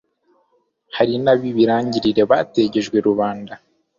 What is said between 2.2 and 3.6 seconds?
bategejwe rubanda